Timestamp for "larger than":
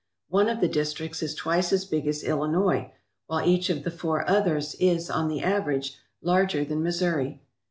6.23-6.81